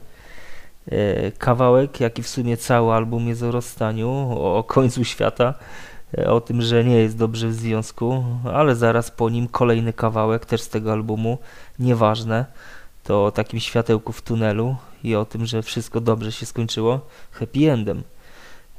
[0.91, 5.55] E, kawałek, jak i w sumie cały album jest o rozstaniu, o końcu świata,
[6.27, 10.61] o tym, że nie jest dobrze w związku, ale zaraz po nim kolejny kawałek też
[10.61, 11.39] z tego albumu,
[11.79, 12.47] nieważne,
[13.05, 17.01] to o takim światełku w tunelu i o tym, że wszystko dobrze się skończyło,
[17.31, 18.03] happy endem.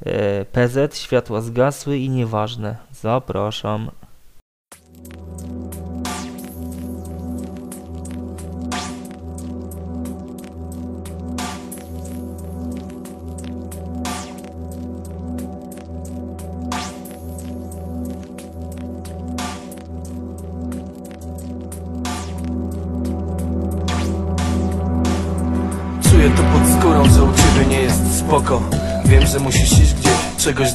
[0.05, 2.77] E, PZ, światła zgasły i nieważne.
[2.91, 3.91] Zapraszam.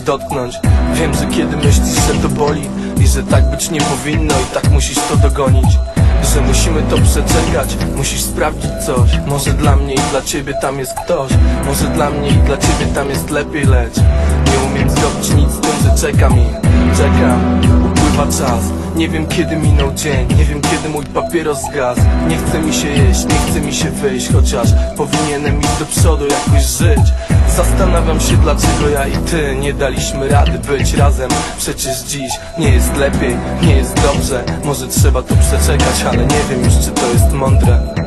[0.05, 0.61] Dotknąć.
[0.95, 2.63] Wiem, że kiedy myślisz, że to boli
[3.01, 5.79] I że tak być nie powinno i tak musisz to dogonić
[6.35, 7.77] że musimy to przeczekać.
[7.97, 9.11] Musisz sprawdzić coś.
[9.27, 11.31] Może dla mnie i dla ciebie tam jest ktoś.
[11.67, 13.97] Może dla mnie i dla ciebie tam jest lepiej Lecz
[14.55, 16.47] nie umiem zrobić nic z tym, że czekam i
[16.97, 18.61] czekam Czas.
[18.97, 20.29] Nie wiem kiedy minął dzień.
[20.39, 22.01] Nie wiem kiedy mój papieros zgasł.
[22.29, 26.25] Nie chce mi się jeść, nie chce mi się wyjść Chociaż powinienem iść do przodu
[26.25, 27.13] jakoś żyć.
[27.57, 31.31] Zastanawiam się dlaczego ja i ty Nie daliśmy rady być razem.
[31.59, 34.45] Przecież dziś nie jest lepiej, nie jest dobrze.
[34.65, 38.04] Może trzeba to przeczekać, ale nie wiem już czy to jest mądre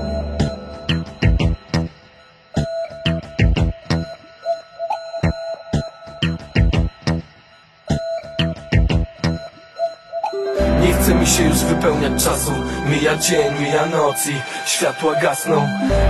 [11.87, 12.51] wypełniać czasu
[12.85, 15.67] Mija dzień, mija noc i światła gasną.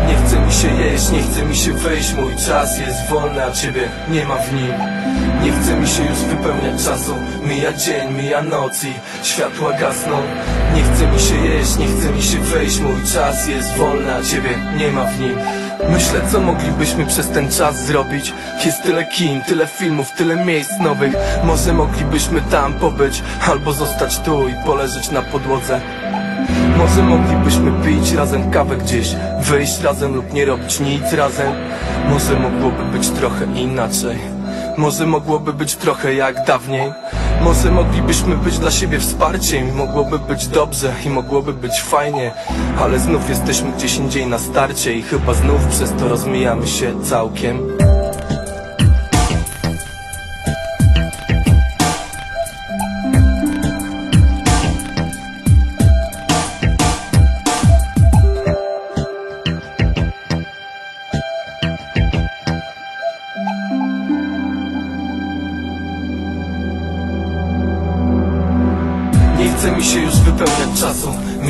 [0.07, 3.51] Nie chce mi się jeść, nie chce mi się wejść Mój czas jest wolny, a
[3.51, 4.73] ciebie nie ma w nim.
[5.43, 10.21] Nie chce mi się już wypełniać czasu Mija dzień, mija noc i światła gasną.
[10.75, 14.23] Nie chce mi się jeść, nie chce mi się wejść Mój czas jest wolny, a
[14.23, 15.37] ciebie nie ma w nim
[15.89, 18.33] Myślę co moglibyśmy przez ten czas zrobić.
[18.65, 21.13] Jest tyle kin, tyle filmów, tyle miejsc nowych.
[21.43, 25.81] Może moglibyśmy tam pobyć Albo zostać tu i poleżeć na podłodze.
[26.77, 31.53] Może moglibyśmy pić razem kawę gdzieś Wyjść razem lub nie robić nic razem.
[32.09, 34.17] Może mogłoby być trochę inaczej.
[34.77, 36.91] Może mogłoby być trochę jak dawniej
[37.41, 42.31] Może moglibyśmy być dla siebie wsparciem Mogłoby być dobrze i mogłoby być fajnie
[42.79, 47.86] Ale znów jesteśmy gdzieś indziej na starcie I chyba znów przez to rozmijamy się całkiem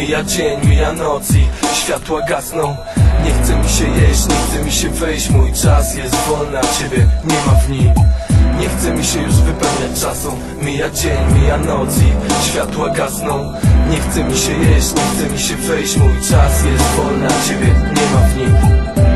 [0.08, 2.78] Mija dzień, mija noc i światła gasną.
[3.24, 5.30] Nie chce mi się jeść, nie chce mi się wejść.
[5.30, 7.94] Mój czas jest wolny, a ciebie nie ma w nim
[8.60, 10.32] Nie chce mi się już wypełniać czasu.
[10.62, 13.54] Mija dzień, mija noc i światła gasną.
[13.90, 15.98] Nie chce mi się jeść, nie chce mi się wejść.
[15.98, 19.07] Mój czas jest wolny, a ciebie nie ma w nim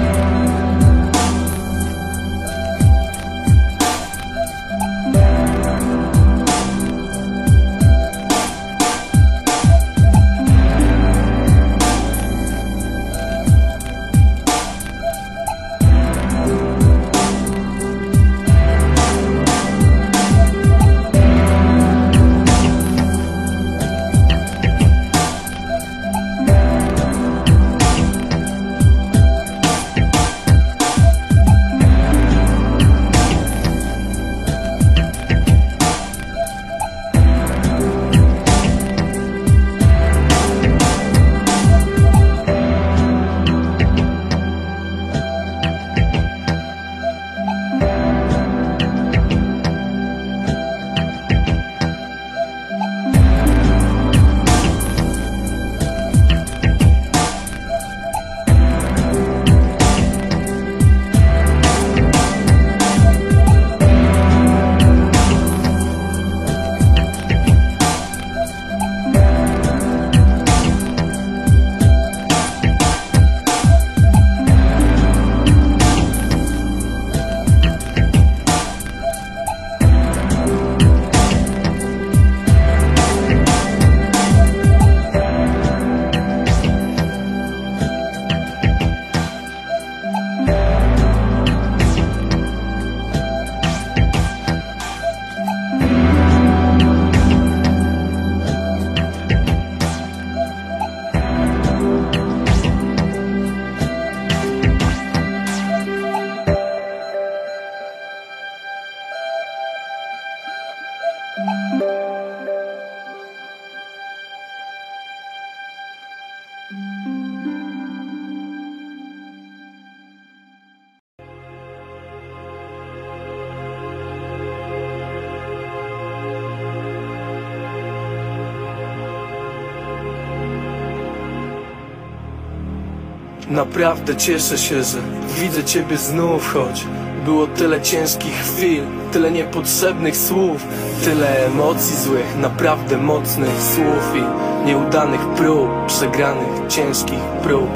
[133.65, 134.97] Naprawdę cieszę się, że
[135.41, 136.85] widzę Ciebie znów, choć
[137.25, 140.63] było tyle ciężkich chwil, tyle niepotrzebnych słów,
[141.03, 147.69] tyle emocji złych, naprawdę mocnych słów i nieudanych prób, przegranych, ciężkich prób.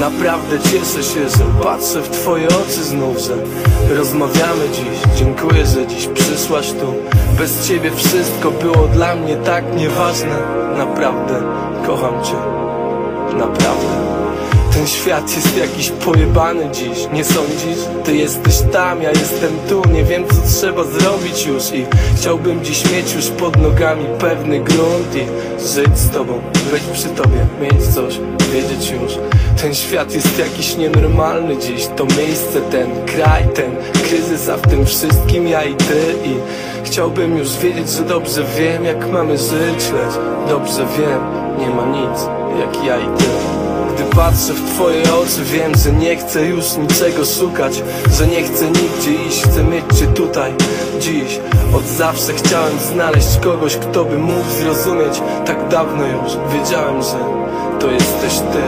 [0.00, 3.34] Naprawdę cieszę się, że patrzę w Twoje oczy znów, że
[3.96, 5.16] rozmawiamy dziś.
[5.16, 6.94] Dziękuję, że dziś przyszłaś tu.
[7.38, 10.36] Bez Ciebie wszystko było dla mnie tak nieważne.
[10.78, 11.42] Naprawdę
[11.86, 12.36] kocham Cię.
[13.38, 14.23] Naprawdę.
[14.74, 17.84] Ten świat jest jakiś pojebany dziś, nie sądzisz?
[18.04, 21.72] Ty jesteś tam, ja jestem tu, nie wiem co trzeba zrobić już.
[21.72, 25.26] I chciałbym dziś mieć już pod nogami pewny grunt I
[25.62, 26.40] żyć z tobą,
[26.72, 28.20] być przy tobie, mieć coś,
[28.52, 29.12] wiedzieć już.
[29.62, 34.86] Ten świat jest jakiś nienormalny dziś, to miejsce, ten kraj, ten kryzys, a w tym
[34.86, 36.14] wszystkim ja i ty.
[36.24, 36.34] I
[36.86, 40.14] chciałbym już wiedzieć, że dobrze wiem jak mamy żyć, lecz
[40.48, 41.20] dobrze wiem,
[41.58, 42.20] nie ma nic
[42.60, 43.53] jak ja i ty
[43.94, 47.82] gdy patrzę w twoje oczy wiem, że nie chcę już niczego szukać
[48.18, 50.52] Że nie chcę nigdzie iść, chcę mieć cię tutaj,
[51.04, 51.40] dziś.
[51.76, 55.22] Od zawsze chciałem znaleźć kogoś, kto by mógł zrozumieć.
[55.46, 57.18] Tak dawno już wiedziałem, że
[57.80, 58.62] to jesteś ty.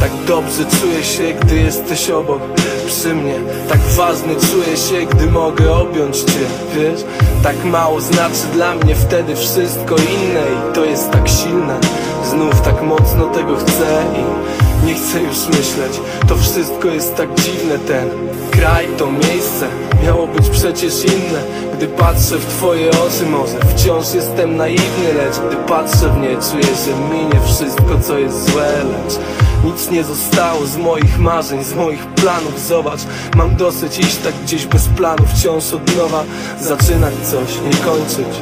[0.00, 2.40] Tak dobrze czuję się, gdy jesteś obok
[2.86, 3.34] przy mnie.
[3.68, 7.04] Tak ważny czuję się, gdy mogę objąć cię, wiesz?
[7.42, 11.80] Tak mało znaczy dla mnie wtedy wszystko inne I to jest tak silne.
[12.24, 16.00] Znów tak mocno tego chcę i nie chcę już myśleć.
[16.28, 18.08] To wszystko jest tak dziwne Ten
[18.50, 21.42] kraj, to miejsce Miało być przecież inne.
[21.76, 26.74] Gdy patrzę w twoje oczy może Wciąż jestem naiwny Lecz gdy patrzę w nie Czuję,
[26.74, 29.18] że minie wszystko co jest złe Lecz
[29.64, 32.60] nic nie zostało z moich marzeń, z moich planów.
[32.68, 33.00] Zobacz,
[33.36, 36.24] mam dosyć iść tak gdzieś bez planów Wciąż od nowa
[36.60, 38.38] zaczynać coś, nie kończyć.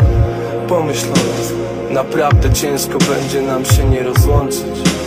[0.68, 1.52] Pomyśl o nas,
[1.90, 4.99] naprawdę ciężko będzie nam się nie rozłączyć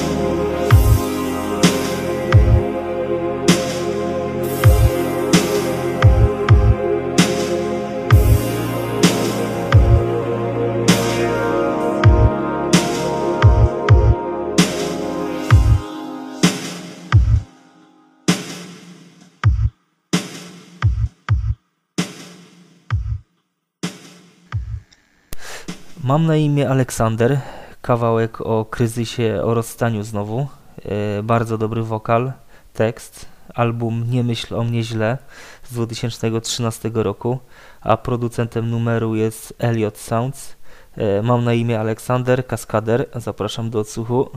[26.03, 27.39] Mam na imię Aleksander,
[27.81, 30.47] kawałek o kryzysie, o rozstaniu znowu.
[30.85, 32.31] E, bardzo dobry wokal,
[32.73, 35.17] tekst, album Nie myśl o mnie źle
[35.63, 37.39] z 2013 roku,
[37.81, 40.55] a producentem numeru jest Elliot Sounds.
[40.97, 44.29] E, mam na imię Aleksander Kaskader, zapraszam do odsłuchu.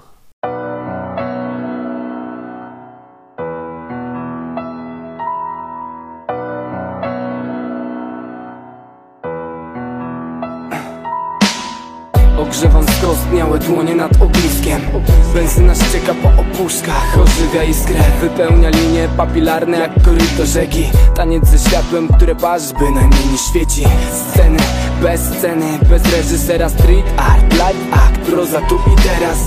[16.66, 17.26] Po
[17.64, 20.90] iskrę, wypełnia linie papilarne jak koryto rzeki.
[21.14, 23.84] Taniec ze światłem, które parzy bynajmniej nie świeci.
[24.12, 24.59] Sceny,
[25.02, 29.38] bez sceny, bez reżysera Street art, live act, proza tu i teraz.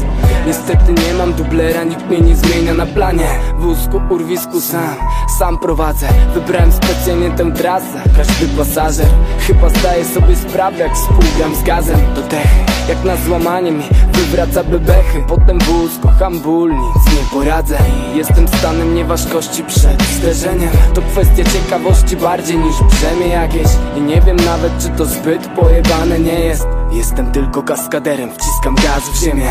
[0.47, 3.27] Niestety nie mam dublera, nikt mnie nie zmienia na planie.
[3.59, 4.95] Wózku, urwisku sam,
[5.39, 6.07] sam prowadzę.
[6.33, 9.07] Wybrałem specjalnie tę trasę, każdy pasażer
[9.49, 11.99] Chyba zdaje sobie sprawę jak współgram z gazem.
[12.15, 13.83] Do dechy, jak na złamanie mi
[14.13, 15.23] wywraca bebechy.
[15.27, 17.77] Potem wóz, kocham ból, nic nie poradzę
[18.15, 20.69] Jestem stanem nieważkości przed zderzeniem.
[20.93, 23.67] To kwestia ciekawości bardziej niż brzemię jakieś.
[23.97, 26.67] I nie wiem nawet czy to zbyt pojebane nie jest.
[26.91, 29.49] Jestem tylko kaskaderem, wciskam gaz w ziemię.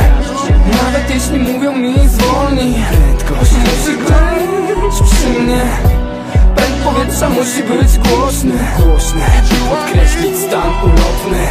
[0.82, 5.60] Nawet jeśli mówią mi zwolnij Prędkość musi być przy mnie.
[6.56, 8.58] Pęd powietrza musi być głośny.
[8.78, 9.20] Głośny,
[9.50, 11.46] by podkreślić stan ulotny.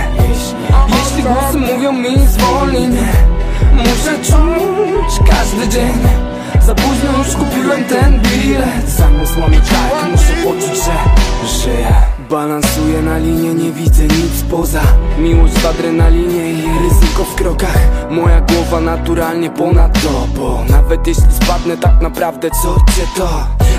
[0.89, 2.87] Jeśli głosy mówią mi zwolnij
[3.73, 5.93] Muszę czuć każdy dzień
[6.67, 8.89] Za późno już kupiłem ten bilet.
[8.89, 10.93] Zanim złamię kark muszę poczuć, że
[11.47, 11.93] żyję.
[12.29, 14.81] Balansuję na linie, nie widzę nic poza.
[15.19, 17.77] Miłość w adrenalinie i ryzyko w krokach.
[18.09, 23.29] Moja głowa naturalnie ponad to Bo nawet jeśli spadnę tak naprawdę co cię to?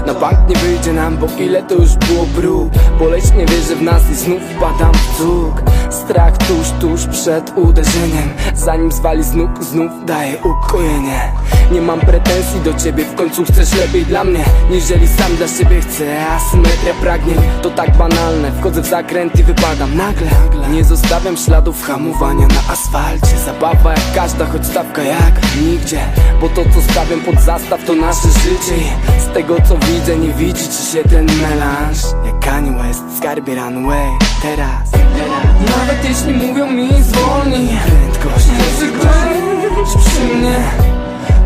[0.07, 2.69] Na bank nie wyjdzie nam, bo ile to już było brud
[2.99, 8.31] Boleśnie wierzę w nas i znów wpadam w cuk Strach tuż, tuż przed uderzeniem.
[8.55, 11.33] Zanim zwali z nóg, znów daje ukojenie.
[11.73, 15.81] Nie mam pretensji do ciebie, w końcu chcesz lepiej dla mnie Niżeli sam dla siebie
[15.81, 20.31] chcę, asymetria pragnień To tak banalne, wchodzę w zakręt i wypadam nagle.
[20.71, 23.39] Nie zostawiam śladów hamowania na asfalcie.
[23.47, 26.01] Zabawa jak każda, choć stawka jak nigdzie.
[26.41, 28.77] Bo to co stawiam pod zastaw to nasze życie.
[29.19, 31.99] I z tego co widzę nie widzi ci się ten melanż.
[32.27, 34.09] Jak Kanye West, skarbie runway
[34.43, 40.57] Teraz, teraz Nawet jeśli mówią mi zwolnij Prędkość musi być przy mnie.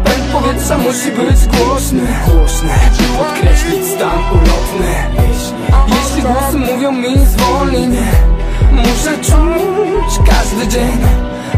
[0.05, 2.69] Pęd powietrza musi być głośny Głośny,
[3.19, 4.93] podkreślić stan ulotny.
[5.89, 7.89] Jeśli głosy mówią mi zwolnij
[8.73, 10.99] Muszę czuć każdy dzień.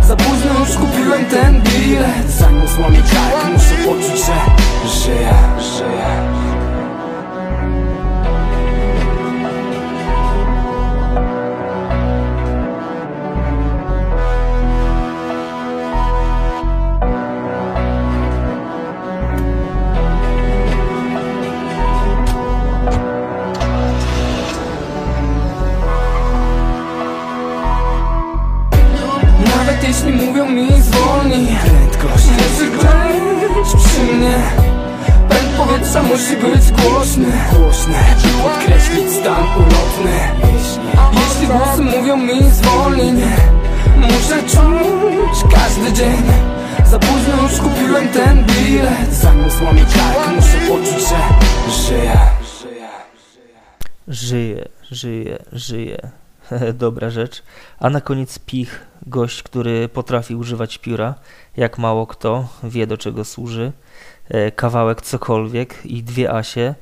[0.03, 2.31] Za późno już kupiłem ten bilet.
[2.39, 4.37] Zanim złamię kark muszę poczuć, że
[4.89, 6.34] żyję, żyję
[33.65, 34.35] być przy mnie
[35.29, 37.95] Pęd powietrza musi być głośny Głośny,
[38.43, 40.19] podkreślić stan ulotny.
[41.13, 43.13] Jeśli głosy mówią mi zwolnij
[43.97, 46.23] Muszę czuć każdy dzień.
[46.85, 49.13] Za późno już kupiłem ten bilet.
[49.13, 51.17] Zanim złamię kark muszę poczuć, że
[51.89, 52.19] żyję.
[54.09, 56.24] Żyje, żyje, żyje.
[56.75, 57.43] Dobra rzecz.
[57.79, 61.15] A na koniec Pich, gość, który potrafi używać pióra,
[61.57, 63.73] jak mało kto, wie do czego służy.
[64.29, 66.75] E, Kawałek cokolwiek i dwie Asie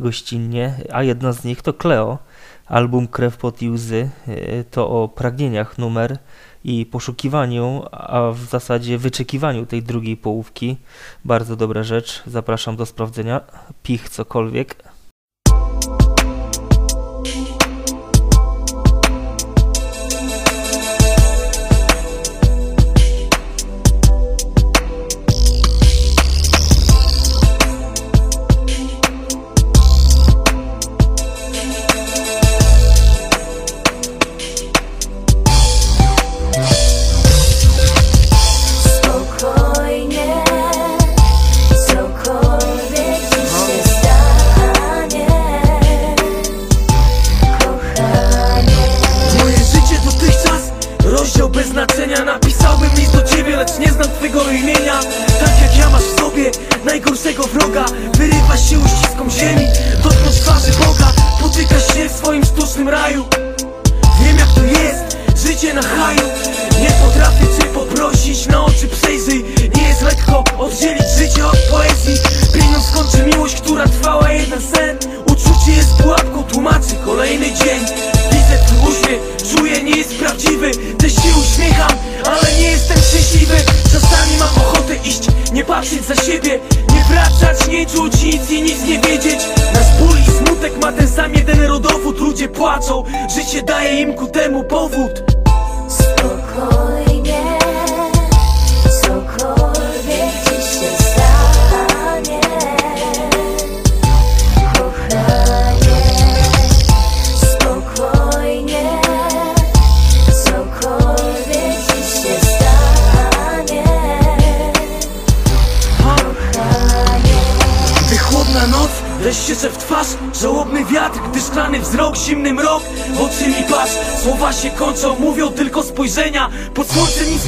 [0.00, 2.18] gościnnie, a jedna z nich to Cleo.
[2.66, 6.18] Album Krew pod i łzy e, to o pragnieniach numer
[6.64, 10.76] i poszukiwaniu, a w zasadzie wyczekiwaniu tej drugiej połówki.
[11.24, 12.22] Bardzo dobra rzecz.
[12.26, 13.40] Zapraszam do sprawdzenia.
[13.82, 14.85] Pich cokolwiek.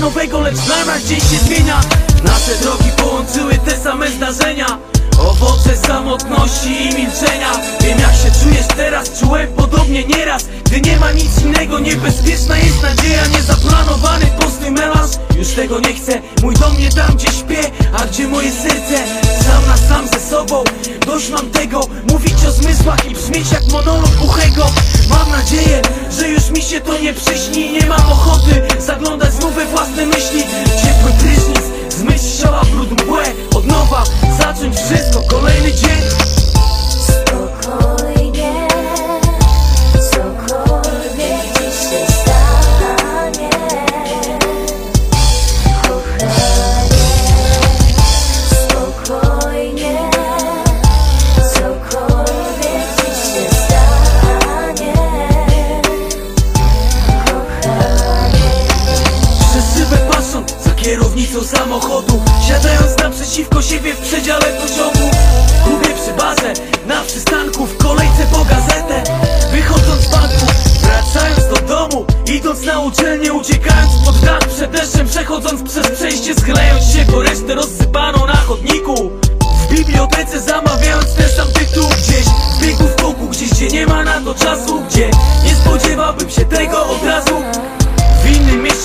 [0.09, 1.23] Nowego, lecz dla nas dziś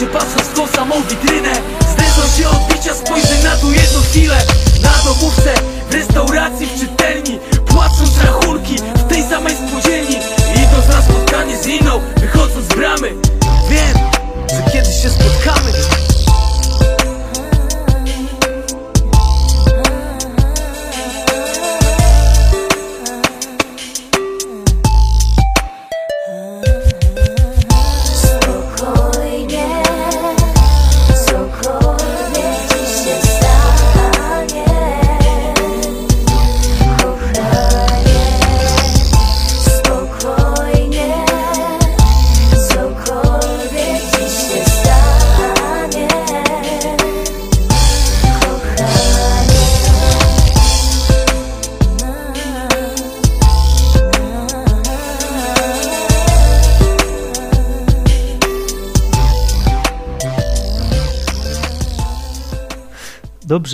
[0.03, 1.53] się patrząc w tą samą witrynę
[1.95, 4.37] Znęcą się odbicia, spojrzę na tu jedną chwilę.
[4.81, 5.62] Na domówce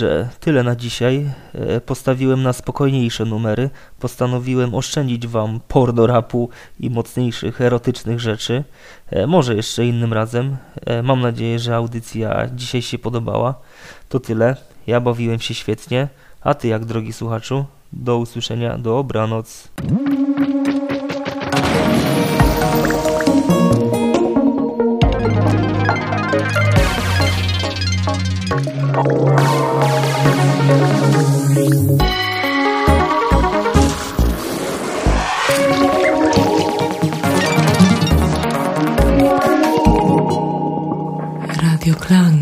[0.00, 1.30] Dobrze, tyle na dzisiaj.
[1.54, 3.70] E, postawiłem na spokojniejsze numery.
[3.98, 6.48] Postanowiłem oszczędzić wam porno rapu
[6.80, 8.64] i mocniejszych erotycznych rzeczy.
[9.10, 10.56] E, może jeszcze innym razem.
[10.86, 13.54] E, mam nadzieję, że audycja dzisiaj się podobała.
[14.08, 14.56] To tyle.
[14.86, 16.08] Ja bawiłem się świetnie.
[16.40, 17.64] A ty jak, drogi słuchaczu?
[17.92, 18.78] Do usłyszenia.
[18.78, 19.68] Dobranoc.
[28.92, 29.40] Thank
[42.10, 42.39] Klang.